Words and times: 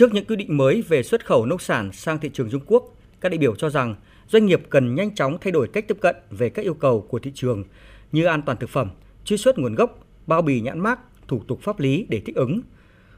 Trước 0.00 0.14
những 0.14 0.24
quy 0.24 0.36
định 0.36 0.56
mới 0.56 0.82
về 0.82 1.02
xuất 1.02 1.26
khẩu 1.26 1.46
nông 1.46 1.58
sản 1.58 1.92
sang 1.92 2.18
thị 2.18 2.30
trường 2.32 2.50
Trung 2.50 2.60
Quốc, 2.66 2.84
các 3.20 3.28
đại 3.28 3.38
biểu 3.38 3.54
cho 3.54 3.70
rằng 3.70 3.94
doanh 4.28 4.46
nghiệp 4.46 4.62
cần 4.70 4.94
nhanh 4.94 5.14
chóng 5.14 5.38
thay 5.40 5.52
đổi 5.52 5.68
cách 5.68 5.84
tiếp 5.88 5.96
cận 6.00 6.16
về 6.30 6.50
các 6.50 6.62
yêu 6.62 6.74
cầu 6.74 7.06
của 7.08 7.18
thị 7.18 7.32
trường 7.34 7.64
như 8.12 8.24
an 8.24 8.42
toàn 8.42 8.58
thực 8.58 8.70
phẩm, 8.70 8.90
truy 9.24 9.36
xuất 9.36 9.58
nguồn 9.58 9.74
gốc, 9.74 9.98
bao 10.26 10.42
bì 10.42 10.60
nhãn 10.60 10.80
mác, 10.80 10.98
thủ 11.28 11.42
tục 11.48 11.60
pháp 11.62 11.80
lý 11.80 12.06
để 12.08 12.22
thích 12.26 12.36
ứng. 12.36 12.60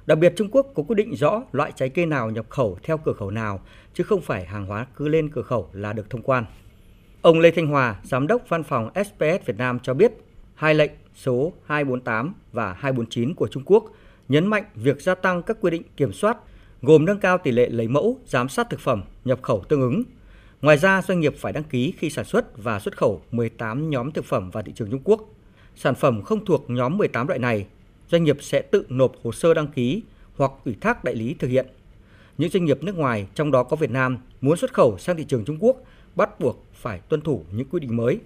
Đặc 0.06 0.18
biệt 0.18 0.32
Trung 0.36 0.48
Quốc 0.50 0.66
có 0.74 0.82
quy 0.82 0.94
định 0.94 1.14
rõ 1.14 1.42
loại 1.52 1.72
trái 1.76 1.88
cây 1.88 2.06
nào 2.06 2.30
nhập 2.30 2.46
khẩu 2.50 2.78
theo 2.82 2.98
cửa 2.98 3.12
khẩu 3.12 3.30
nào, 3.30 3.60
chứ 3.94 4.04
không 4.04 4.20
phải 4.20 4.44
hàng 4.46 4.66
hóa 4.66 4.86
cứ 4.96 5.08
lên 5.08 5.30
cửa 5.30 5.42
khẩu 5.42 5.68
là 5.72 5.92
được 5.92 6.10
thông 6.10 6.22
quan. 6.22 6.44
Ông 7.22 7.40
Lê 7.40 7.50
Thanh 7.50 7.66
Hòa, 7.66 7.96
Giám 8.04 8.26
đốc 8.26 8.48
Văn 8.48 8.62
phòng 8.62 8.90
SPS 8.94 9.46
Việt 9.46 9.56
Nam 9.58 9.78
cho 9.82 9.94
biết, 9.94 10.12
hai 10.54 10.74
lệnh 10.74 10.92
số 11.14 11.52
248 11.66 12.34
và 12.52 12.72
249 12.72 13.34
của 13.34 13.48
Trung 13.48 13.62
Quốc 13.66 13.84
nhấn 14.28 14.46
mạnh 14.46 14.64
việc 14.74 15.02
gia 15.02 15.14
tăng 15.14 15.42
các 15.42 15.56
quy 15.60 15.70
định 15.70 15.82
kiểm 15.96 16.12
soát 16.12 16.36
gồm 16.82 17.04
nâng 17.04 17.18
cao 17.18 17.38
tỷ 17.38 17.50
lệ 17.50 17.68
lấy 17.68 17.88
mẫu, 17.88 18.18
giám 18.26 18.48
sát 18.48 18.70
thực 18.70 18.80
phẩm, 18.80 19.02
nhập 19.24 19.42
khẩu 19.42 19.64
tương 19.68 19.80
ứng. 19.80 20.02
Ngoài 20.62 20.76
ra, 20.76 21.02
doanh 21.02 21.20
nghiệp 21.20 21.34
phải 21.38 21.52
đăng 21.52 21.64
ký 21.64 21.92
khi 21.98 22.10
sản 22.10 22.24
xuất 22.24 22.62
và 22.62 22.80
xuất 22.80 22.96
khẩu 22.96 23.22
18 23.30 23.90
nhóm 23.90 24.12
thực 24.12 24.24
phẩm 24.24 24.50
vào 24.50 24.62
thị 24.62 24.72
trường 24.74 24.90
Trung 24.90 25.00
Quốc. 25.04 25.28
Sản 25.76 25.94
phẩm 25.94 26.22
không 26.22 26.44
thuộc 26.44 26.70
nhóm 26.70 26.98
18 26.98 27.26
loại 27.26 27.38
này, 27.38 27.66
doanh 28.08 28.24
nghiệp 28.24 28.36
sẽ 28.40 28.62
tự 28.62 28.86
nộp 28.88 29.12
hồ 29.22 29.32
sơ 29.32 29.54
đăng 29.54 29.66
ký 29.66 30.02
hoặc 30.36 30.52
ủy 30.64 30.76
thác 30.80 31.04
đại 31.04 31.14
lý 31.14 31.34
thực 31.34 31.48
hiện. 31.48 31.66
Những 32.38 32.50
doanh 32.50 32.64
nghiệp 32.64 32.82
nước 32.82 32.96
ngoài, 32.96 33.26
trong 33.34 33.50
đó 33.50 33.62
có 33.62 33.76
Việt 33.76 33.90
Nam, 33.90 34.18
muốn 34.40 34.56
xuất 34.56 34.74
khẩu 34.74 34.98
sang 34.98 35.16
thị 35.16 35.24
trường 35.24 35.44
Trung 35.44 35.56
Quốc 35.60 35.76
bắt 36.14 36.40
buộc 36.40 36.64
phải 36.74 36.98
tuân 37.08 37.20
thủ 37.20 37.44
những 37.52 37.66
quy 37.70 37.80
định 37.80 37.96
mới 37.96 38.18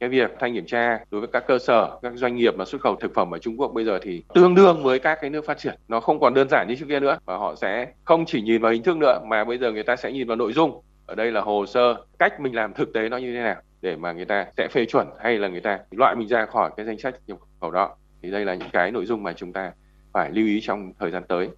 cái 0.00 0.08
việc 0.08 0.30
thanh 0.40 0.54
kiểm 0.54 0.66
tra 0.66 0.98
đối 1.10 1.20
với 1.20 1.30
các 1.32 1.44
cơ 1.46 1.58
sở 1.58 1.98
các 2.02 2.12
doanh 2.16 2.36
nghiệp 2.36 2.54
mà 2.56 2.64
xuất 2.64 2.80
khẩu 2.80 2.96
thực 2.96 3.14
phẩm 3.14 3.34
ở 3.34 3.38
Trung 3.38 3.60
Quốc 3.60 3.68
bây 3.68 3.84
giờ 3.84 3.98
thì 4.02 4.22
tương 4.34 4.54
đương 4.54 4.82
với 4.82 4.98
các 4.98 5.18
cái 5.20 5.30
nước 5.30 5.46
phát 5.46 5.58
triển. 5.58 5.74
Nó 5.88 6.00
không 6.00 6.20
còn 6.20 6.34
đơn 6.34 6.48
giản 6.50 6.68
như 6.68 6.74
trước 6.74 6.86
kia 6.88 7.00
nữa 7.00 7.18
và 7.24 7.36
họ 7.36 7.54
sẽ 7.54 7.92
không 8.04 8.24
chỉ 8.26 8.42
nhìn 8.42 8.62
vào 8.62 8.72
hình 8.72 8.82
thức 8.82 8.96
nữa 8.96 9.20
mà 9.26 9.44
bây 9.44 9.58
giờ 9.58 9.72
người 9.72 9.82
ta 9.82 9.96
sẽ 9.96 10.12
nhìn 10.12 10.26
vào 10.26 10.36
nội 10.36 10.52
dung. 10.52 10.82
Ở 11.06 11.14
đây 11.14 11.32
là 11.32 11.40
hồ 11.40 11.66
sơ 11.66 12.04
cách 12.18 12.40
mình 12.40 12.54
làm 12.54 12.74
thực 12.74 12.92
tế 12.92 13.08
nó 13.08 13.16
như 13.16 13.32
thế 13.34 13.40
nào 13.40 13.56
để 13.80 13.96
mà 13.96 14.12
người 14.12 14.24
ta 14.24 14.46
sẽ 14.56 14.68
phê 14.68 14.84
chuẩn 14.84 15.06
hay 15.20 15.38
là 15.38 15.48
người 15.48 15.60
ta 15.60 15.78
loại 15.90 16.14
mình 16.16 16.28
ra 16.28 16.46
khỏi 16.46 16.70
cái 16.76 16.86
danh 16.86 16.98
sách 16.98 17.14
nhập 17.26 17.38
khẩu 17.60 17.70
đó. 17.70 17.96
Thì 18.22 18.30
đây 18.30 18.44
là 18.44 18.54
những 18.54 18.70
cái 18.72 18.90
nội 18.90 19.06
dung 19.06 19.22
mà 19.22 19.32
chúng 19.32 19.52
ta 19.52 19.72
phải 20.12 20.30
lưu 20.30 20.46
ý 20.46 20.60
trong 20.60 20.92
thời 20.98 21.10
gian 21.10 21.22
tới. 21.28 21.48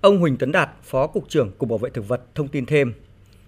Ông 0.00 0.18
Huỳnh 0.18 0.36
Tấn 0.36 0.52
Đạt, 0.52 0.70
Phó 0.82 1.06
Cục 1.06 1.28
trưởng 1.28 1.50
Cục 1.58 1.68
Bảo 1.68 1.78
vệ 1.78 1.90
Thực 1.90 2.08
vật 2.08 2.20
thông 2.34 2.48
tin 2.48 2.66
thêm, 2.66 2.94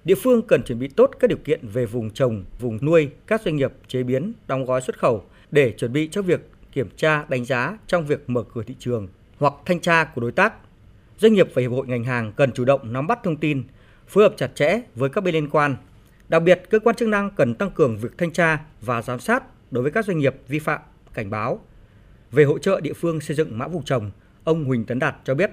Địa 0.05 0.15
phương 0.15 0.43
cần 0.43 0.63
chuẩn 0.63 0.79
bị 0.79 0.89
tốt 0.89 1.11
các 1.21 1.29
điều 1.29 1.39
kiện 1.39 1.69
về 1.69 1.87
vùng 1.87 2.11
trồng, 2.11 2.45
vùng 2.61 2.79
nuôi, 2.83 3.11
các 3.27 3.43
doanh 3.43 3.57
nghiệp 3.57 3.73
chế 3.89 4.03
biến, 4.03 4.33
đóng 4.47 4.65
gói 4.65 4.81
xuất 4.81 4.99
khẩu 4.99 5.25
để 5.51 5.73
chuẩn 5.73 5.93
bị 5.93 6.09
cho 6.13 6.23
việc 6.23 6.49
kiểm 6.73 6.89
tra, 6.97 7.25
đánh 7.29 7.45
giá 7.45 7.79
trong 7.87 8.07
việc 8.07 8.31
mở 8.31 8.45
cửa 8.55 8.63
thị 8.63 8.75
trường 8.79 9.09
hoặc 9.39 9.55
thanh 9.67 9.81
tra 9.81 10.05
của 10.05 10.21
đối 10.21 10.33
tác. 10.33 10.55
Doanh 11.19 11.35
nghiệp 11.35 11.49
và 11.55 11.63
hiệp 11.63 11.71
hội 11.71 11.87
ngành 11.87 12.05
hàng 12.05 12.33
cần 12.37 12.53
chủ 12.53 12.65
động 12.65 12.93
nắm 12.93 13.07
bắt 13.07 13.19
thông 13.25 13.37
tin, 13.37 13.63
phối 14.09 14.25
hợp 14.25 14.35
chặt 14.37 14.51
chẽ 14.55 14.81
với 14.95 15.11
các 15.11 15.25
bên 15.25 15.35
liên 15.35 15.51
quan. 15.51 15.77
Đặc 16.29 16.43
biệt, 16.43 16.63
cơ 16.71 16.79
quan 16.79 16.97
chức 16.97 17.09
năng 17.09 17.31
cần 17.31 17.55
tăng 17.55 17.71
cường 17.71 17.99
việc 17.99 18.19
thanh 18.19 18.33
tra 18.33 18.65
và 18.81 19.03
giám 19.03 19.21
sát 19.21 19.45
đối 19.71 19.83
với 19.83 19.93
các 19.93 20.05
doanh 20.05 20.19
nghiệp 20.19 20.35
vi 20.49 20.59
phạm, 20.59 20.81
cảnh 21.15 21.31
báo. 21.31 21.61
Về 22.33 22.45
hỗ 22.45 22.59
trợ 22.59 22.81
địa 22.81 22.93
phương 22.93 23.21
xây 23.21 23.37
dựng 23.37 23.59
mã 23.59 23.69
vùng 23.69 23.85
trồng, 23.85 24.11
ông 24.45 24.65
Huỳnh 24.65 24.85
Tấn 24.85 24.99
Đạt 24.99 25.17
cho 25.25 25.35
biết 25.35 25.51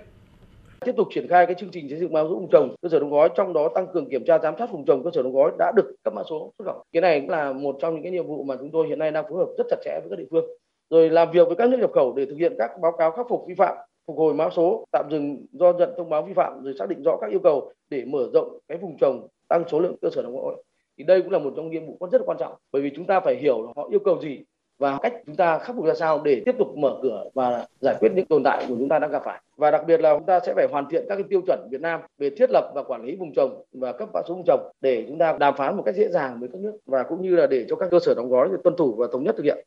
tiếp 0.85 0.95
tục 0.97 1.07
triển 1.11 1.27
khai 1.27 1.45
cái 1.45 1.55
chương 1.59 1.69
trình 1.71 1.89
xây 1.89 1.99
dựng 1.99 2.13
mã 2.13 2.23
số 2.23 2.29
vùng 2.29 2.49
trồng 2.51 2.75
cơ 2.81 2.89
sở 2.89 2.99
đóng 2.99 3.11
gói, 3.11 3.29
trong 3.35 3.53
đó 3.53 3.69
tăng 3.75 3.87
cường 3.93 4.09
kiểm 4.09 4.25
tra 4.25 4.39
giám 4.39 4.55
sát 4.59 4.71
vùng 4.71 4.85
trồng 4.85 5.03
cơ 5.03 5.09
sở 5.13 5.23
đóng 5.23 5.33
gói 5.33 5.51
đã 5.57 5.71
được 5.75 5.95
cấp 6.03 6.13
mã 6.13 6.21
số 6.29 6.53
xuất 6.57 6.65
khẩu. 6.65 6.83
Cái 6.91 7.01
này 7.01 7.19
cũng 7.21 7.29
là 7.29 7.53
một 7.53 7.75
trong 7.81 7.93
những 7.93 8.03
cái 8.03 8.11
nhiệm 8.11 8.27
vụ 8.27 8.43
mà 8.43 8.55
chúng 8.59 8.71
tôi 8.71 8.87
hiện 8.87 8.99
nay 8.99 9.11
đang 9.11 9.25
phối 9.29 9.37
hợp 9.37 9.49
rất 9.57 9.63
chặt 9.69 9.77
chẽ 9.85 9.99
với 9.99 10.09
các 10.09 10.19
địa 10.19 10.25
phương. 10.31 10.45
Rồi 10.89 11.09
làm 11.09 11.31
việc 11.31 11.47
với 11.47 11.55
các 11.55 11.69
nước 11.69 11.77
nhập 11.79 11.91
khẩu 11.93 12.13
để 12.13 12.25
thực 12.25 12.35
hiện 12.35 12.53
các 12.57 12.71
báo 12.81 12.91
cáo 12.97 13.11
khắc 13.11 13.25
phục 13.29 13.45
vi 13.47 13.55
phạm, 13.55 13.77
phục 14.07 14.17
hồi 14.17 14.33
mã 14.33 14.49
số, 14.49 14.85
tạm 14.91 15.05
dừng 15.11 15.45
do 15.51 15.73
nhận 15.73 15.89
thông 15.97 16.09
báo 16.09 16.23
vi 16.23 16.33
phạm 16.33 16.63
rồi 16.63 16.73
xác 16.79 16.89
định 16.89 17.03
rõ 17.03 17.17
các 17.21 17.29
yêu 17.29 17.39
cầu 17.39 17.71
để 17.89 18.05
mở 18.05 18.29
rộng 18.33 18.57
cái 18.67 18.77
vùng 18.77 18.97
trồng, 18.97 19.27
tăng 19.47 19.63
số 19.71 19.79
lượng 19.79 19.95
cơ 20.01 20.09
sở 20.09 20.21
đóng 20.21 20.35
gói. 20.35 20.55
Thì 20.97 21.03
đây 21.03 21.21
cũng 21.21 21.31
là 21.31 21.39
một 21.39 21.53
trong 21.55 21.71
nhiệm 21.71 21.85
vụ 21.85 21.97
rất 22.11 22.21
là 22.21 22.25
quan 22.25 22.37
trọng, 22.37 22.53
bởi 22.71 22.81
vì 22.81 22.91
chúng 22.95 23.05
ta 23.05 23.19
phải 23.19 23.35
hiểu 23.35 23.73
họ 23.75 23.87
yêu 23.91 23.99
cầu 23.99 24.19
gì 24.21 24.39
và 24.81 24.99
cách 25.01 25.13
chúng 25.25 25.35
ta 25.35 25.59
khắc 25.59 25.75
phục 25.75 25.85
ra 25.85 25.93
sao 25.93 26.21
để 26.23 26.41
tiếp 26.45 26.55
tục 26.59 26.77
mở 26.77 26.99
cửa 27.01 27.23
và 27.33 27.65
giải 27.81 27.95
quyết 27.99 28.11
những 28.15 28.25
tồn 28.25 28.43
tại 28.43 28.65
của 28.69 28.75
chúng 28.79 28.89
ta 28.89 28.99
đang 28.99 29.11
gặp 29.11 29.21
phải 29.25 29.41
và 29.57 29.71
đặc 29.71 29.81
biệt 29.87 29.99
là 29.99 30.13
chúng 30.17 30.25
ta 30.25 30.39
sẽ 30.45 30.53
phải 30.55 30.67
hoàn 30.71 30.85
thiện 30.89 31.05
các 31.09 31.15
cái 31.15 31.23
tiêu 31.29 31.41
chuẩn 31.47 31.67
Việt 31.71 31.81
Nam 31.81 31.99
về 32.17 32.29
thiết 32.29 32.49
lập 32.49 32.71
và 32.75 32.83
quản 32.83 33.03
lý 33.05 33.15
vùng 33.15 33.33
trồng 33.33 33.63
và 33.73 33.91
cấp 33.91 34.09
mã 34.13 34.19
số 34.27 34.33
vùng 34.33 34.43
trồng 34.47 34.71
để 34.81 35.05
chúng 35.07 35.17
ta 35.17 35.37
đàm 35.39 35.53
phán 35.57 35.77
một 35.77 35.83
cách 35.85 35.95
dễ 35.95 36.09
dàng 36.09 36.39
với 36.39 36.49
các 36.53 36.61
nước 36.61 36.77
và 36.85 37.03
cũng 37.03 37.21
như 37.21 37.35
là 37.35 37.47
để 37.47 37.65
cho 37.69 37.75
các 37.75 37.89
cơ 37.91 37.99
sở 38.05 38.13
đóng 38.13 38.29
gói 38.29 38.49
tuân 38.63 38.75
thủ 38.77 38.95
và 38.97 39.07
thống 39.11 39.23
nhất 39.23 39.35
thực 39.37 39.43
hiện. 39.43 39.65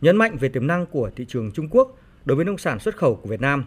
Nhấn 0.00 0.16
mạnh 0.16 0.36
về 0.40 0.48
tiềm 0.48 0.66
năng 0.66 0.86
của 0.86 1.10
thị 1.16 1.24
trường 1.28 1.52
Trung 1.52 1.68
Quốc 1.70 1.98
đối 2.24 2.36
với 2.36 2.44
nông 2.44 2.58
sản 2.58 2.78
xuất 2.78 2.96
khẩu 2.96 3.14
của 3.14 3.28
Việt 3.28 3.40
Nam, 3.40 3.64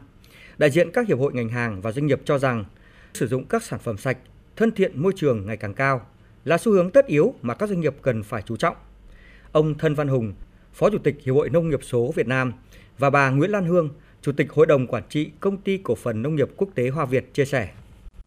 đại 0.58 0.70
diện 0.70 0.92
các 0.92 1.08
hiệp 1.08 1.20
hội 1.20 1.34
ngành 1.34 1.50
hàng 1.50 1.82
và 1.82 1.92
doanh 1.92 2.08
nghiệp 2.08 2.22
cho 2.26 2.38
rằng 2.38 2.66
sử 3.14 3.28
dụng 3.28 3.46
các 3.46 3.64
sản 3.64 3.80
phẩm 3.80 3.98
sạch, 3.98 4.18
thân 4.56 4.72
thiện 4.72 5.02
môi 5.02 5.14
trường 5.16 5.46
ngày 5.46 5.58
càng 5.58 5.74
cao 5.74 6.02
là 6.46 6.58
xu 6.58 6.72
hướng 6.72 6.92
tất 6.92 7.06
yếu 7.06 7.34
mà 7.42 7.54
các 7.54 7.70
doanh 7.70 7.80
nghiệp 7.80 7.96
cần 8.02 8.24
phải 8.24 8.42
chú 8.42 8.58
trọng. 8.58 8.76
Ông 9.52 9.74
Thân 9.78 9.96
Văn 9.96 10.08
Hùng, 10.08 10.34
Phó 10.74 10.90
Chủ 10.90 10.98
tịch 10.98 11.18
Hiệp 11.24 11.36
hội 11.36 11.50
Nông 11.50 11.70
nghiệp 11.70 11.84
số 11.84 12.12
Việt 12.16 12.28
Nam 12.28 12.54
và 12.98 13.10
bà 13.10 13.30
Nguyễn 13.30 13.52
Lan 13.52 13.66
Hương, 13.66 13.90
Chủ 14.22 14.32
tịch 14.32 14.52
Hội 14.52 14.66
đồng 14.66 14.88
Quản 14.88 15.04
trị 15.10 15.32
Công 15.40 15.58
ty 15.58 15.78
Cổ 15.78 15.96
phần 15.96 16.22
Nông 16.22 16.36
nghiệp 16.36 16.50
Quốc 16.58 16.70
tế 16.76 16.90
Hoa 16.90 17.06
Việt 17.06 17.34
chia 17.34 17.46
sẻ. 17.46 17.70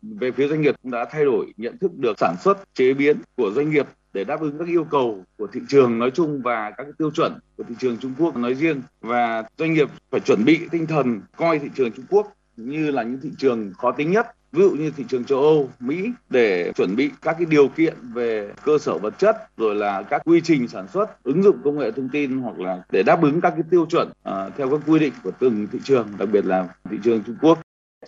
Về 0.02 0.30
phía 0.30 0.48
doanh 0.48 0.60
nghiệp 0.60 0.74
cũng 0.82 0.90
đã 0.90 1.06
thay 1.10 1.24
đổi 1.24 1.52
nhận 1.56 1.78
thức 1.78 1.92
được 1.96 2.18
sản 2.18 2.34
xuất, 2.40 2.74
chế 2.74 2.94
biến 2.94 3.16
của 3.36 3.50
doanh 3.54 3.70
nghiệp 3.70 3.86
để 4.12 4.24
đáp 4.24 4.40
ứng 4.40 4.58
các 4.58 4.68
yêu 4.68 4.84
cầu 4.84 5.24
của 5.36 5.46
thị 5.52 5.60
trường 5.68 5.98
nói 5.98 6.10
chung 6.10 6.42
và 6.42 6.70
các 6.76 6.86
tiêu 6.98 7.10
chuẩn 7.10 7.38
của 7.56 7.64
thị 7.68 7.74
trường 7.78 7.98
Trung 7.98 8.14
Quốc 8.18 8.36
nói 8.36 8.54
riêng 8.54 8.82
và 9.00 9.44
doanh 9.58 9.72
nghiệp 9.72 9.88
phải 10.10 10.20
chuẩn 10.20 10.44
bị 10.44 10.60
tinh 10.70 10.86
thần 10.86 11.20
coi 11.36 11.58
thị 11.58 11.68
trường 11.74 11.92
Trung 11.92 12.04
Quốc 12.10 12.36
như 12.56 12.90
là 12.90 13.02
những 13.02 13.20
thị 13.22 13.30
trường 13.38 13.72
khó 13.78 13.92
tính 13.92 14.10
nhất 14.10 14.26
ví 14.52 14.62
dụ 14.62 14.70
như 14.70 14.92
thị 14.96 15.04
trường 15.08 15.24
châu 15.24 15.40
Âu, 15.40 15.68
Mỹ 15.80 16.10
để 16.30 16.72
chuẩn 16.72 16.96
bị 16.96 17.10
các 17.22 17.36
cái 17.38 17.46
điều 17.50 17.68
kiện 17.68 17.94
về 18.14 18.50
cơ 18.64 18.78
sở 18.78 18.98
vật 18.98 19.14
chất 19.18 19.36
rồi 19.56 19.74
là 19.74 20.02
các 20.02 20.22
quy 20.24 20.40
trình 20.44 20.68
sản 20.68 20.88
xuất, 20.88 21.24
ứng 21.24 21.42
dụng 21.42 21.56
công 21.64 21.78
nghệ 21.78 21.90
thông 21.90 22.08
tin 22.12 22.38
hoặc 22.38 22.60
là 22.60 22.82
để 22.90 23.02
đáp 23.02 23.22
ứng 23.22 23.40
các 23.40 23.50
cái 23.50 23.62
tiêu 23.70 23.86
chuẩn 23.90 24.08
uh, 24.08 24.56
theo 24.56 24.70
các 24.70 24.80
quy 24.86 24.98
định 24.98 25.12
của 25.24 25.30
từng 25.40 25.66
thị 25.72 25.78
trường, 25.84 26.08
đặc 26.18 26.28
biệt 26.32 26.44
là 26.44 26.68
thị 26.90 26.96
trường 27.04 27.22
Trung 27.26 27.36
Quốc. 27.42 27.58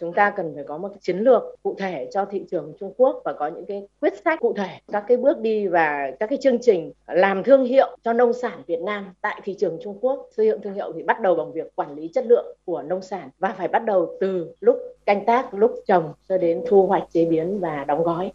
Chúng 0.00 0.12
ta 0.12 0.32
cần 0.36 0.52
phải 0.54 0.64
có 0.68 0.78
một 0.78 0.88
cái 0.88 0.98
chiến 1.00 1.18
lược 1.18 1.42
cụ 1.62 1.76
thể 1.78 2.08
cho 2.12 2.24
thị 2.24 2.44
trường 2.50 2.72
Trung 2.80 2.94
Quốc 2.96 3.22
và 3.24 3.32
có 3.32 3.48
những 3.48 3.66
cái 3.66 3.88
quyết 4.00 4.12
sách 4.24 4.40
cụ 4.40 4.54
thể 4.56 4.78
các 4.92 5.04
cái 5.08 5.16
bước 5.16 5.38
đi 5.38 5.68
và 5.68 6.10
các 6.20 6.26
cái 6.30 6.38
chương 6.42 6.58
trình 6.60 6.92
làm 7.06 7.42
thương 7.44 7.64
hiệu 7.64 7.96
cho 8.04 8.12
nông 8.12 8.32
sản 8.32 8.62
Việt 8.66 8.80
Nam 8.80 9.04
tại 9.20 9.40
thị 9.44 9.56
trường 9.58 9.78
Trung 9.82 9.98
Quốc. 10.00 10.28
Xây 10.36 10.46
dựng 10.46 10.60
thương 10.62 10.74
hiệu 10.74 10.92
thì 10.96 11.02
bắt 11.02 11.20
đầu 11.20 11.34
bằng 11.34 11.52
việc 11.52 11.76
quản 11.76 11.94
lý 11.94 12.10
chất 12.14 12.26
lượng 12.26 12.56
của 12.64 12.82
nông 12.82 13.02
sản 13.02 13.30
và 13.38 13.54
phải 13.58 13.68
bắt 13.68 13.84
đầu 13.84 14.16
từ 14.20 14.54
lúc 14.60 14.78
canh 15.06 15.24
tác 15.24 15.54
lúc 15.54 15.74
trồng 15.86 16.12
cho 16.28 16.38
đến 16.38 16.64
thu 16.68 16.86
hoạch 16.86 17.04
chế 17.12 17.24
biến 17.24 17.60
và 17.60 17.84
đóng 17.84 18.02
gói. 18.02 18.32